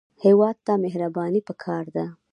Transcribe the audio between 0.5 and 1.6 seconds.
ته مهرباني